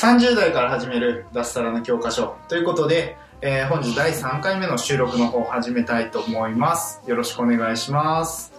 [0.00, 7.02] 30代から始める脱サラの教科書ということで、えー本日第3回目の収録の方を始めたいと思います。
[7.06, 8.50] よろしくお願いします。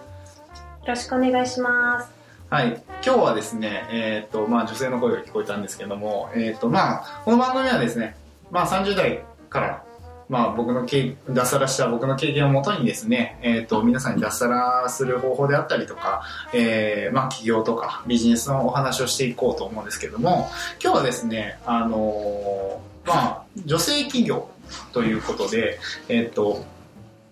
[0.82, 2.12] よろしくお願いします。
[2.48, 2.80] はい。
[3.04, 8.14] 今日はですねえっ、とまあ女性の声が聞こえたんですけどもえっ、とまあこの番組はですね
[8.52, 9.84] まあ30代から
[10.32, 16.22] まあ僕の経脱サラした僕の経験をもとにですね、えっ、と皆さんに脱サラする方法であったりとか、
[16.54, 20.48] えーまあ企業とかビジネスのお話をしていこうと思うんですけども
[20.82, 24.48] 今日はですねあのーまあ女性企業
[24.94, 26.64] ということでえっ、と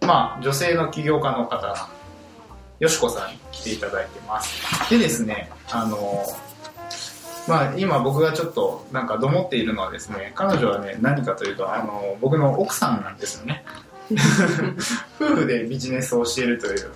[0.03, 1.89] まあ女性の起業家の方
[2.81, 4.91] よしこさんに来ていただいてます。
[4.91, 6.23] でですねあの
[7.49, 13.65] まあ今僕がちょっとなんかどもっているのはですね彼女はね何かというとあの僕の奥さんなんですよね。
[15.21, 16.91] 夫婦でビジネスをしているという。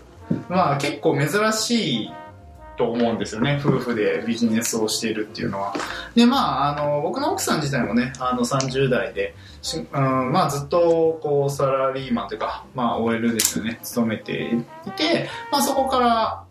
[0.48, 2.12] まあ結構珍しい
[2.76, 5.74] と思うんですよね夫婦でビジネスをしているっていうのは。
[6.14, 14.52] でまああの僕の奥さん自体もねあの30代でしうんまあ、ずっとこうサラリーマンというか、まあ、OL ですよね勤めて
[14.86, 16.44] いて、まあ、そこから、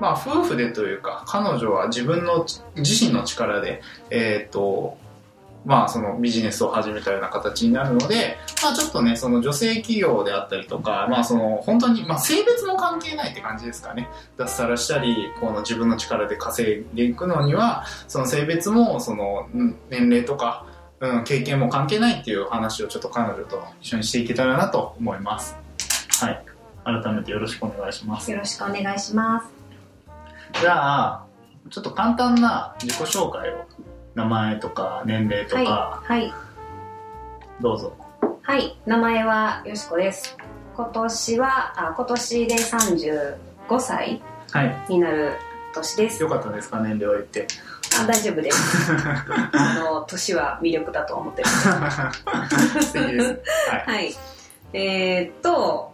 [0.00, 4.98] まあ、夫婦でというか彼女は自分の自身の力で、えーと
[5.64, 19.48] まあ、そのビジネスを始めたような形になるので、まあ、ちょっとねその女性企業であったりとか、まあ、その本当に、まあ、性別も関係ないって感じですかね脱サラしたりこの自分の力で稼いでいくのにはその性別もその
[19.90, 20.66] 年齢とか
[21.00, 25.56] うん、経験も関係ないっていう話をちょっと彼女と一緒にしていけたらなと思います。
[26.20, 26.42] はい。
[26.84, 28.30] 改めてよろしくお願いします。
[28.30, 29.55] よろしくお願いします。
[30.60, 31.26] じゃあ、
[31.70, 33.66] ちょっと簡単な自己紹介を、
[34.14, 36.20] 名前とか年齢とか、はい。
[36.20, 36.34] はい。
[37.60, 37.92] どうぞ。
[38.42, 38.78] はい。
[38.86, 40.36] 名前はよしこです。
[40.74, 43.36] 今年は、あ今年で35
[43.80, 44.84] 歳はい。
[44.88, 45.32] になる
[45.74, 46.22] 年です。
[46.22, 47.46] よかったですか、年齢を言って。
[48.00, 48.92] あ大丈夫です。
[49.52, 52.12] あの、年は魅力だと思ってます。
[52.88, 53.26] 素敵です。
[53.70, 53.96] はい。
[53.96, 54.16] はい。
[54.72, 55.92] えーっと、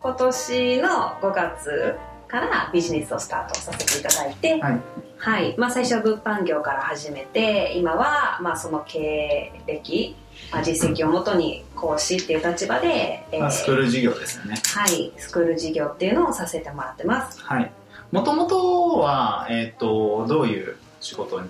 [0.00, 0.88] 今年の
[1.20, 1.96] 5月
[2.28, 4.80] からビジネスをスタートさせていただいて、はい。
[5.16, 5.54] はい。
[5.58, 10.14] まあ最初は物販業から始めて、今は、まあその経歴、
[10.52, 14.54] まあ、実績をもとに講師っていう立場で、えーまあ、スクール事業ですよね。
[14.74, 17.42] はい、スクール事業っていうのをさせてもらってます。
[17.42, 17.72] はい。
[18.12, 21.48] もともとは、えっ、と、どういう仕事に？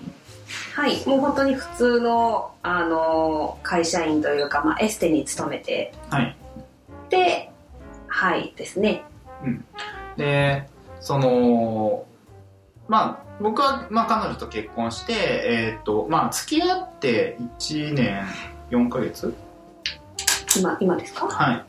[0.74, 6.36] はい、もう本当に普通の、あの、会社員というか、まあエステに勤めてはい。
[7.10, 7.50] て、
[8.06, 9.02] はいですね。
[10.18, 10.68] で
[11.00, 12.04] その
[12.88, 18.26] まあ僕は、まあ、彼女と結婚してえーっとまあ付き合って1年
[18.70, 19.32] 4ヶ月？
[20.58, 21.26] 今、今ですか？
[21.28, 21.64] はい。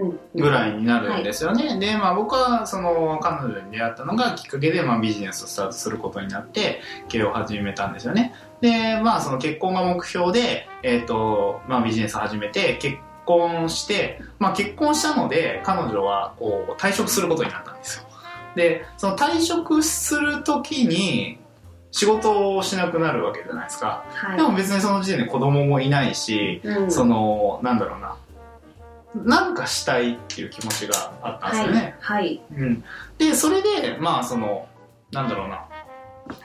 [0.00, 0.18] うん。
[0.34, 8.34] ぐらいになるんですよね、でまあ僕はその彼女に出会ったのがきっかけで、まあ、ビジネスをスタートすることになって経営を始めたんですよね。
[8.60, 13.04] でまあその結婚が目標でえーっとまあビジネスを始めて結婚
[13.68, 18.04] して、まあ、結婚したので彼女はこう退職することになったんですよ。
[18.54, 21.38] でその退職する時に
[21.90, 24.04] 仕事をしなくなるわけじゃないですか。
[24.08, 24.36] はい。
[24.36, 28.16] でも別にその時点で子供もいないし、うん、そのなんだろうな。
[29.14, 32.24] なんかしたいっていう気持ちがあったんですよね、はい。
[32.24, 32.40] はい。
[32.56, 32.84] うん、
[33.16, 34.66] でそれでまあその
[35.12, 35.66] なんだろうな。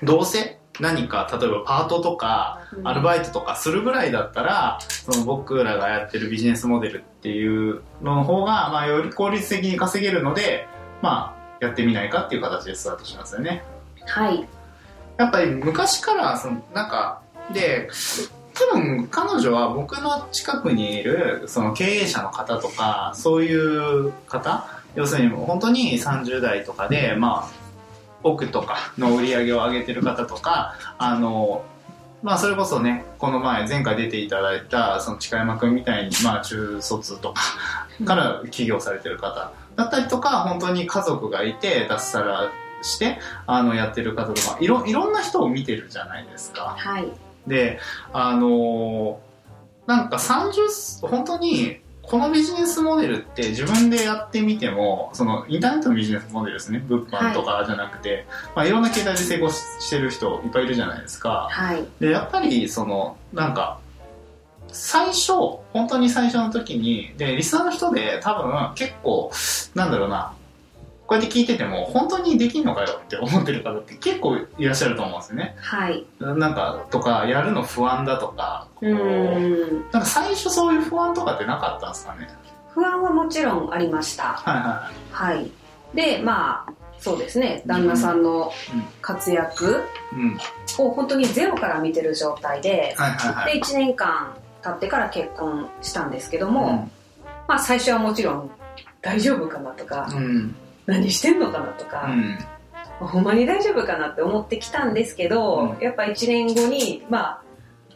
[0.03, 10.67] どうせ何か例えばパートとかうんアルバイトとかするぐらいだったらその僕らがやってるビジネスモデルっていうのの方が、まあ、より効率的に稼げるので
[11.01, 13.63] まあやってみないかっていう形でスタートしますよね
[14.06, 14.47] はい。
[15.17, 17.22] やっぱり昔からそのなんか
[17.53, 17.90] で
[18.53, 24.66] 多分彼女は僕の近くにいるその経営者の方とかそういう方
[24.96, 27.59] 要するに本当に30代とかでまあ
[28.24, 31.64] 奥とかの売り上げを上げてる方とかあの
[32.22, 37.42] まあそれこそねこの前前回出ていただいたその近山君みたいにまあ中卒とか
[38.06, 42.52] から起業されてる方だったりとか本当に家族がいて脱サラ
[42.82, 46.76] してあのやってる方とかいろいろんな人を見てるじゃないですか。
[46.78, 47.12] はい。
[47.48, 47.80] で
[48.14, 49.20] あの
[49.88, 56.79] なんか30本当にこのビジネスモデルって自分でやってみてもそのインターネットのビジネスモデルですね。
[56.79, 58.26] 物販とかじゃなくて、
[58.56, 61.47] まあ、いろんな形態で成功してる人いっぱいいるじゃないですか。
[61.52, 61.85] はい。
[62.00, 63.79] でやっぱりそのなんか
[64.72, 65.34] 最初
[65.72, 69.32] 本当に最初の時にでリスナーの人で多分結構
[69.76, 70.34] なんだろうな
[71.09, 75.56] こうやって聞いてても本当にできんのかよって思ってる方って結構いらっしゃると思うんですよね。
[75.58, 76.06] はい。
[76.20, 78.90] なんかとかやるの不安だとかこう。
[78.90, 79.82] う、ん。
[79.91, 82.28] なんか最初そういう不安とかってなかったんですかね。
[82.76, 84.23] 不安はもちろんありました。
[84.23, 85.50] はいははい。
[85.96, 87.64] でまあそうですね。
[87.66, 88.52] 旦那さんの
[89.02, 89.82] 活躍
[90.78, 93.53] を本当にゼロから見てる状態ではいはいはい。
[93.56, 96.91] で1年間経ってから結婚したんですけども、
[97.47, 98.52] まあ最初はもちろん
[99.02, 100.56] 大丈夫かなとか、うんうん
[100.90, 102.38] 何してんのかなとか、うん。
[103.08, 105.84] ほんまに大丈夫かなって思ってきたんですけど、うん。
[105.84, 107.41] やっぱ1年後にまあ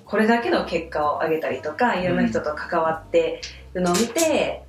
[0.05, 3.41] これだけの結果を上げたりとかいろんな人と関わって
[3.73, 4.63] るのを見て、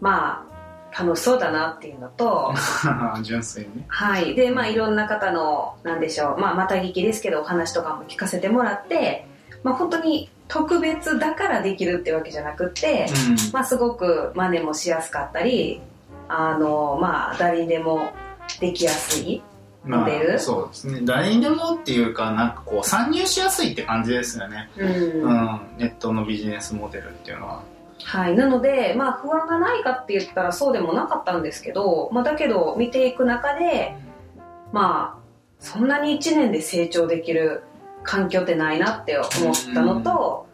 [0.00, 0.56] まあ
[0.98, 2.54] 楽しそうだなっていうのと、
[3.22, 3.84] 純粋にね。
[3.88, 4.34] はい。
[4.34, 9.26] で、まあ、いろんな方の、なんでしょう、まあ、また聞きですけど、お話とかも聞かせてもらって、
[9.62, 13.06] まあ、本当に特別だからできるってわけじゃなくって、
[13.52, 15.82] まあ、すごく真似もしやすかったり、
[16.28, 18.10] あの、まあ、誰にでも
[18.60, 19.42] できやすい。
[19.84, 20.34] まモデル？
[20.34, 24.88] あ、そうですね誰にでもっていうかなんかこう参入しやすいって感じですよね、うん。
[24.88, 27.62] うん、ネットのビジネスモデルっていうのは
[28.02, 28.36] はい。
[28.36, 33.96] なので、まあ、不安がないかって言ったらそうでもなかったんですけど、まあ、だけど、見ていく中で、
[34.72, 35.22] まあ、
[35.58, 37.62] そんなに1年で成長できる
[38.02, 40.46] 環境ってないなって思ったのと、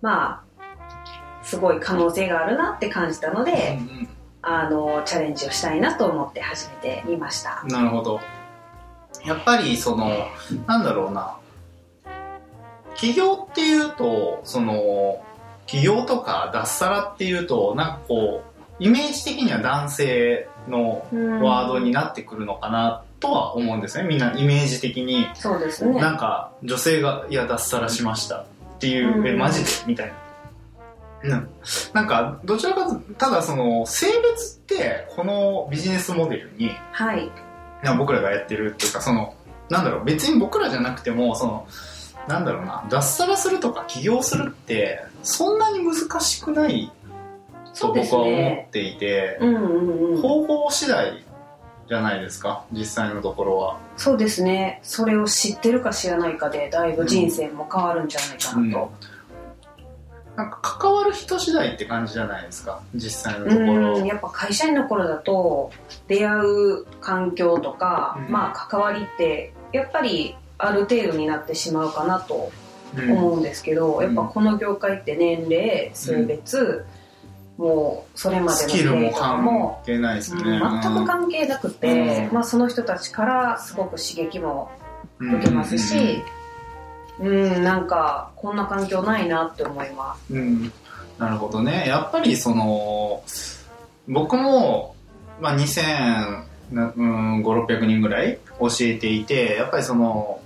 [0.00, 4.08] まあ、すごい可能性があるなって感じたので、うん
[4.46, 7.70] あの、チャレンジをしたいなと思って始めてみましたうん。
[7.70, 8.20] なるほど
[9.24, 10.10] やっぱりその
[10.66, 11.36] なんだろうな
[12.94, 15.22] 起業っていうとその
[15.66, 21.06] 起業とか脱サラっていうとなんかこうイメージ的には男性の
[21.42, 25.98] ワードになってくるのかなとは思うんですねみんなイメージ的にそうですね。
[26.00, 28.40] なんか女性が「いや脱サラしました」
[28.76, 30.23] っていう「うんえマジで?」みたいな。
[31.24, 31.48] うん
[31.92, 37.30] なんかどちらかとただその性別ってこのビジネスモデルにはい。
[37.82, 39.34] な僕らがやってるっていうかその
[39.70, 41.66] なんだろう別に僕らじゃなくてもその
[42.28, 46.90] なんだろうな脱サラするとか起業するってそんなに難しくない
[47.78, 48.66] と僕は思ね。
[48.68, 50.22] っていて、うんうんうん。
[50.22, 51.24] 方法次第
[51.88, 53.78] じゃないですか実際のところは。
[53.96, 54.80] そうですね。
[54.82, 58.92] それを知ってるか知らないかで、だいぶ人生も変わるんじゃないかなと。
[60.36, 62.80] なんか関わる人次第って感じじゃないですか？
[62.94, 64.00] 実際のうところ。
[64.02, 65.70] ん、やっぱ会社員の頃だと
[66.08, 68.32] 出会う環境とか、うん。
[68.32, 72.50] まあ関わりってやっぱりある程度になってしまうかなと
[72.96, 73.12] うん。
[73.12, 74.02] 思うんですけど、ん。
[74.02, 76.84] やっぱこの業界って年齢性別、
[77.56, 82.34] もうそれまでのスキルも経とか関も、係ないですうんね、全く関係なくて、うん。
[82.34, 84.72] まあ、その人たちからすごく刺激も
[85.20, 86.22] うん受けますし、
[87.20, 90.34] うん、なんかこんな環境ないなって思います。
[90.34, 90.72] うん、
[91.18, 93.22] なるほどねやっぱりその
[94.08, 94.94] 僕も、
[95.40, 100.40] まあ、2000なうん5600人ぐらい教えていてやっぱりその、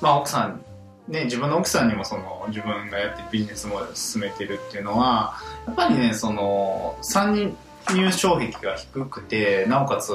[0.00, 0.62] まあ、奥さん
[1.08, 5.36] ね、自分の奥さんにもその自分がやってビジネスモデルを進めてるっていうのは
[5.66, 7.56] やっぱりねその参
[7.94, 10.12] 入障壁が低くてなおかつ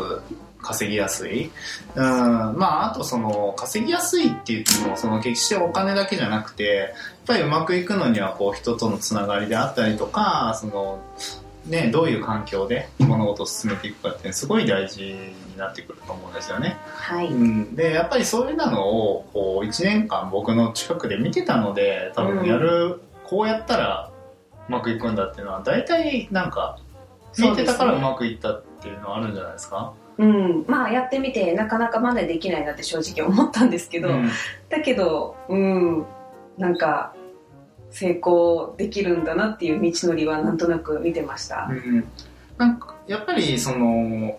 [0.64, 1.52] 稼ぎやすい、
[1.96, 6.90] うん、まああとその稼ぎやすいって言ってもその決してお金だけじゃなくてやっ
[7.28, 11.00] ぱりうまくいくのにはこう人とのつながりであったりとかその、
[11.68, 16.78] ね、どういう環境で物事を進めていくかってすごい大事になってくると思うんですよね。
[16.86, 24.12] はい、うん、でやっぱりそういうのをこう1年間僕の近くで見てたので多分やる、こうやったら
[24.68, 26.80] うまくいくんだっていうのは大体なんか
[27.38, 29.94] 見てたからうまくいったっていうのはあるんじゃないですか？
[30.18, 34.30] うん、まあやってみてなかなかまだできないなって正直思ったんですけど、うん。
[34.70, 36.06] だけどうん。
[36.58, 37.14] なんか
[37.92, 42.06] 成功できるんだなっていう道のりはなんとなく見てました、うん、
[42.58, 44.38] なんかやっぱりその、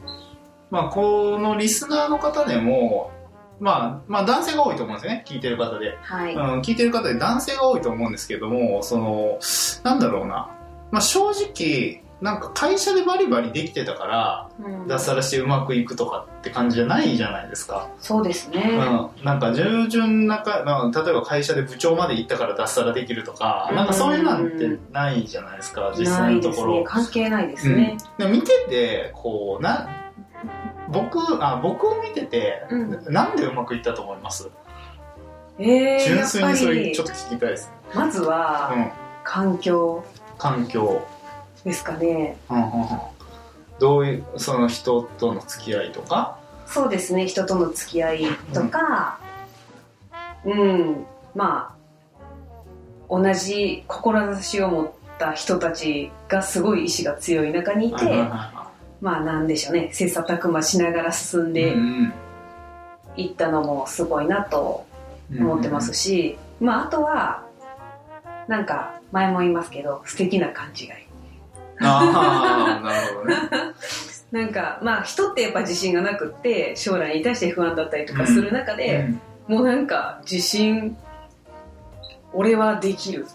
[0.70, 3.12] まあ、このリスナーの方でも、
[3.60, 9.38] まあ、まあ男性が多いと思うんですよね聞いてる方で、はい、うん、聞いてる方で男性が多いと思うんですけどもその
[9.84, 10.50] なんだろうな、
[10.90, 14.88] まあ、正直なんか会社でバリバリできてたからうん。
[14.88, 18.62] 脱サラしてうまくいくとかって感じじゃないじゃないですか、そうですね、
[19.18, 23.76] うん、なんか従順なかなんか例えば会社で部長まで行ったから脱サラできるとか、うん。
[23.76, 29.88] なんかそういうなんてないじゃないですか実ないです際のところ、ね関係ないですね、でも見ててこうな
[30.88, 33.12] 僕あ僕を見てて、うん。
[33.12, 34.50] なんでうまくいったと思います？
[35.58, 38.90] えー、純粋にそれりちょっと聞きたいです、まずはうん、
[39.24, 40.04] 環境。
[40.36, 41.06] 環境
[41.64, 42.36] ですかね。
[42.50, 42.88] うんうんうん。
[43.80, 46.38] どういうその人との付き合いとか？
[46.66, 47.26] そうですね。
[47.26, 49.18] 人との付き合いとか
[50.44, 51.04] うん、
[51.34, 51.74] まあ
[53.08, 59.90] 同じ志を持った人たちがすごい意志が強い中にいて、はいはいはまあなんでしょうね。
[59.92, 62.12] 切磋琢磨しながら進んいでうん
[63.16, 64.86] いったのもすごいなと
[65.32, 67.44] うん思ってますし、まああとは
[68.48, 70.88] なんか前も言いますけど素敵な勘違い
[71.80, 73.74] ああなるほどね。
[74.32, 79.06] なんかまあ人ってやっぱ自信がなくって将来に対して不安だったりとかする中で、
[79.48, 79.56] うん。
[79.56, 80.96] もうなんか自信
[82.32, 83.26] 俺はできる、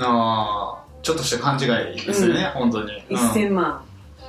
[0.00, 1.64] ああちょっとした勘違
[1.94, 3.16] いですよね、本当に、うん。
[3.16, 3.83] 1000万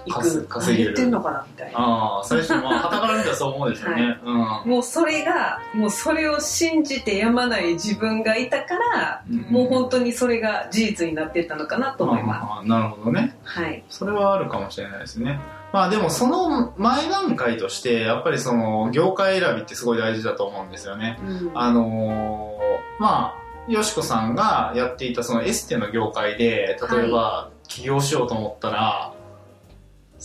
[0.05, 1.79] い稼く稼げるってんのかなみたいな。
[1.79, 4.19] ああ最初まあ傍から見たらそう思うでしょうね、
[4.65, 9.41] もうそれがもうそれを信じてやまない自分がいたから、うん。
[9.49, 13.35] もう本当にそれが事実になっていったのかなと思います、ああなるほどね。
[13.43, 13.83] はい。
[13.89, 15.39] それはあるかもしれないですね。
[15.73, 21.19] まあでもその前段階としてやっぱりその業界選びってすごい大事だと思うんですよね。
[21.25, 21.51] うん。
[21.53, 22.55] あのー
[22.97, 29.14] まあよしこさんがやっていたそのエステの業界で例えば起業しようと思ったら、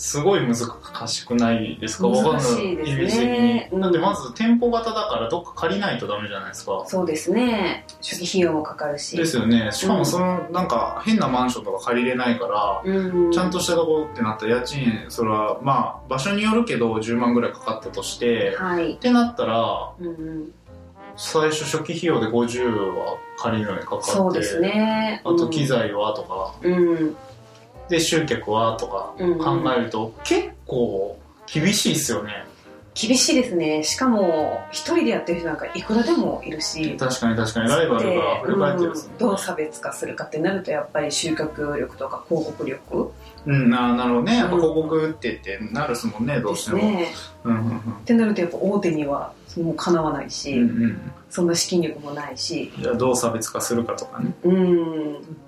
[0.01, 0.57] すごい難
[1.07, 2.09] しくないですか？
[2.09, 2.73] わかんない。
[2.73, 3.81] イメージ的に、うん。
[3.83, 6.85] だってまず店舗型だからどっか借りないとダメじゃないですか。
[6.87, 7.85] そうですね。
[8.01, 9.17] 初期費用もかかるし。
[9.17, 9.71] ですよね。
[9.73, 13.31] しかもその、なんか変なマンションとか借りれないからうん。
[13.31, 18.95] ちゃんとしたところってなったら家賃それはまあ場所によるけど10万ぐらいかかったとしてはい。
[18.95, 20.53] ってなったらうんうん。
[21.17, 25.21] 最初初期費用で50は借りるのにかかってそうですね。
[25.25, 27.17] あと機材はとか、うん
[27.91, 31.19] で集客はとかうん考えると結構
[31.53, 32.45] 厳しいっすよね。
[32.93, 33.83] 厳しいですね。
[33.85, 36.97] しかも一人でやってる人なんかいくらでもいるし。
[36.97, 37.69] 確かに確かに。
[37.69, 39.01] ライバルが溢れ返ってるね。
[39.19, 43.13] どう差別化するかってなるとやっぱり集客力とか広告力。
[43.47, 44.37] うんななるほどね。
[44.37, 44.61] やっぱうん。
[44.61, 47.13] 広告ってってなるっすもんねどうしても、ですね。
[47.45, 50.83] うんうんってなるとやっぱ大手にはもうかなわないし、うんうん。
[50.83, 52.73] うんそんな資金力もないし。
[52.77, 54.35] じゃあどう差別化するかとかね。
[54.43, 55.39] うん。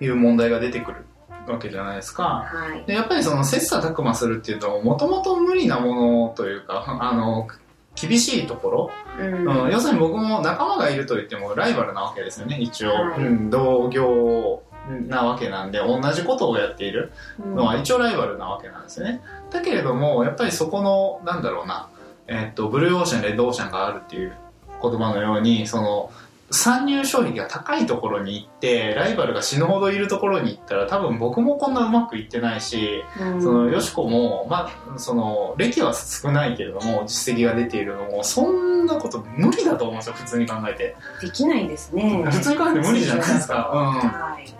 [0.00, 1.05] いう問題が出てくる
[1.46, 2.44] わけじゃないですか。
[2.46, 2.84] はい。
[2.86, 5.94] でやっぱりその切磋琢磨するっていうのはもともと無理なも
[6.28, 7.48] のというかあの
[7.94, 9.64] 厳しいところ、うん。
[9.64, 13.20] うん、要するに僕も仲間がいると言ってもライバルなわけですよね一応、はい。
[13.20, 14.62] うん、同業
[15.08, 17.12] なわけなんで同じことをやっている
[17.44, 19.20] のは一応ライバルなわけなんですよね。
[19.50, 21.88] だけれどもやっぱりそこのなんだろうな、
[22.28, 24.32] えっとブルーオーシャンレッドオーシャンがあるっていう
[24.80, 26.10] 言葉のようにその
[26.50, 33.42] 参入障壁が高いところに行ってライバルが死ぬほどいるところに行ったら多分僕もこんなうまくいってないしうん。
[33.42, 40.96] そのよしこも、まあ、その歴は少ないけれども実績が出ているのもそんなこと無理だと思うんですよ普通に考えて。
[41.20, 42.24] できないですね。
[42.30, 44.55] 普通に考えて無理じゃないですか、うん、はい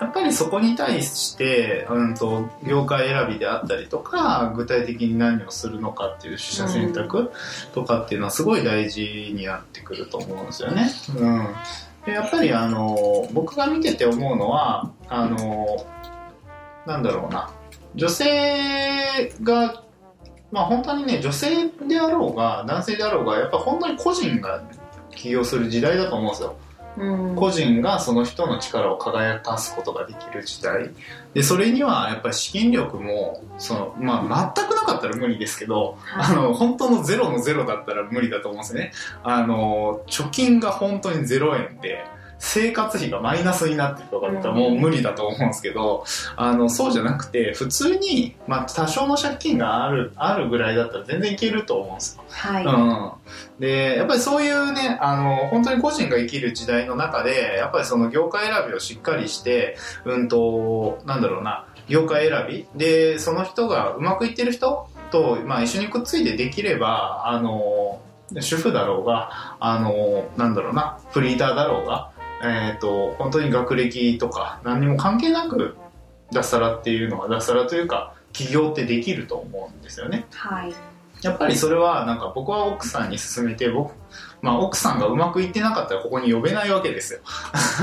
[0.00, 7.32] やっぱりそこに対して、うん、と業界選びであったりとか具体的に何をするのかっていう取捨選択
[7.72, 10.90] とかっていうのはすごい大事になってくると思うんですよね。
[11.16, 11.46] うん、
[12.04, 15.86] でやっぱりあの僕が見てて思うのはあの
[16.86, 17.50] なんだろうな
[17.94, 19.84] 女性が
[20.50, 24.62] まあ本当にね女性であろうが男性であろうがやっぱ本当に個人が
[25.14, 26.56] 起業する時代だと思うんですよ。
[26.96, 27.36] うん。
[27.36, 30.90] 個人がその人の力を輝かすことができる時代。
[31.34, 38.92] でそれにはやっぱり資金力もその、まあ、全くなかったら無理ですけど、あの本当のゼロのゼロだったら無理だと思うんですよね。
[39.22, 42.04] あの貯金が本当に0円で
[42.44, 52.24] 生活費がマイナスになってるとかだったらもう無理だと思うんですけど、あのそうじゃなくて普通に、まあ、多少の借金があるあるぐらいだったら全然いけると思うんですよ。
[52.28, 62.66] はい、うん、でやっぱりそういうねあの本当に個人が生きる時代の中でやっぱりその業界選びをしっかりしてうんとなんだろうな業界選び。
[62.74, 68.00] でその人がうまくいってる人と、まあ、一緒にくっついてできればあの
[68.40, 72.11] 主婦だろうがあのなんだろうなフリーターだろうが、
[72.42, 75.76] えー、と本当に学歴とか何にも関係なく
[76.32, 80.26] 脱サラっていうのは脱サラというか起業ってできると思うんですよね。
[80.30, 80.74] はい。
[81.22, 83.94] やっぱりそれはなんか僕は奥さんに勧めて僕、
[84.40, 87.20] まあ、奥さんがうまくいってなかったらここに呼べないわけですよ。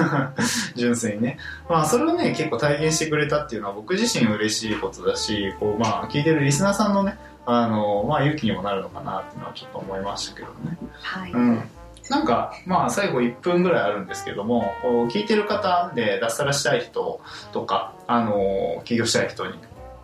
[0.75, 1.37] 純粋にね、
[1.69, 10.77] まあ、それをね結構体現してくれたっていうのは僕自身嬉しいことだしこう、まあ、聞いてるリスナーさんのねあの、まあ、勇気にもなるのかなっていうのはちょっと思いましたけどね。
[11.01, 11.63] はい、うん
[12.09, 19.53] なんか、まあ、最後1分ぐらいあるんですけども、こう聞いてる方で脱サラしたい人とか、あの、起業したい人に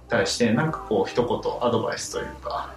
[0.07, 2.75] 対して、なんかこう、一言アドバイスというか、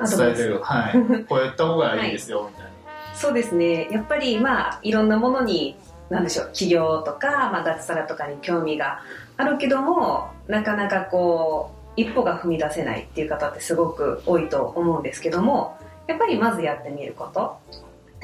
[0.00, 1.24] 伝えてる、はい。
[1.28, 2.70] こうやった方がいいですよ、みたいな。
[3.14, 5.76] そうですねやっぱりまあいろんなものに
[6.10, 9.00] なんでしょう起業とか、まあ、脱サラとかに興味が
[9.36, 17.56] あるけどもなかなかこう一歩が踏み出せないっていう方ってすごく多いと思うんですけどもやっぱりまずやってみること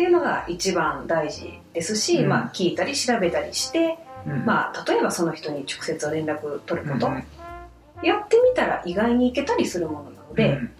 [0.01, 7.23] っていうのが一番大事ですし、うんまあ、聞いたり調べたりして、うんまあ、例えばその人に直接連絡取ること、うん
[8.03, 10.71] やってみたら意外にいけたりするものなので、うん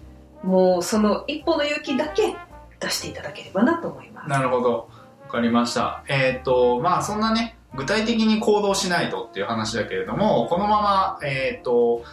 [0.41, 2.35] もうその一歩の勇気だけ
[2.79, 4.27] 出していただければなと思います。
[4.27, 4.89] なるほど。
[5.21, 6.03] わかりました。
[6.07, 12.03] えっ、と、まあそんなね、具体的に行動しないとっていう話だけれども、このまま、えっ、と、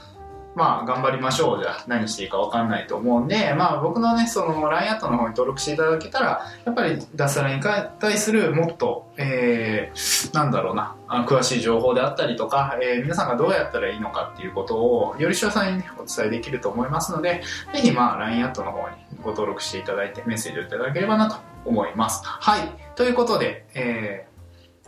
[0.54, 22.22] まあ頑張りましょうじゃ何していいかわかんないと思うんで、まあ僕のね、その LINE アットの方に登録していただけたら、やっぱり脱サラに対するもっと、えー、なんだろうな、詳しい情報であったりとか、えー皆さんがどうやったらいいのかっていうことを、より詳細にね、お伝えできると思いますので、ぜひまあ LINE アットの方にご登録していただいてメッセージをいただければなと思います。
[22.24, 22.68] はい。
[22.96, 24.37] ということで、えー、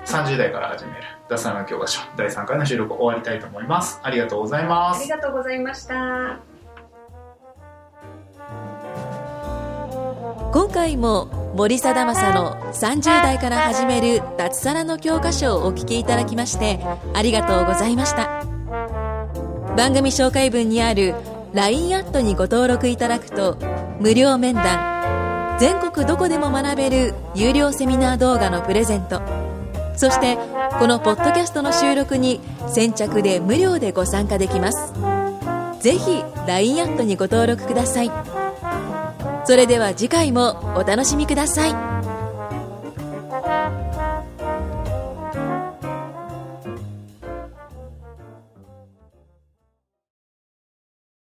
[0.07, 4.01] 30代から始める脱サラの教科書第3回の収録終わりたいと思います。
[4.03, 5.09] ありがとうございますあり。
[5.09, 6.41] がとうございました。
[10.53, 16.81] 今回も森貞正の30代から始める脱サラの教科書をお聞きいただきまして
[17.15, 18.45] ありがとうございました
[19.77, 21.15] 番組紹介文にある
[21.55, 23.57] LINE アットにご登録いただくと
[24.01, 29.21] 無料面談全国どこでも学べる有料セミナー動画のプレゼント
[29.97, 30.37] そして
[30.79, 34.93] このポッドキャストの収録に先着で無料でご参加できます。
[35.81, 38.11] ぜひ LINE アットにご登録ください。
[39.45, 41.90] それでは次回もお楽しみください。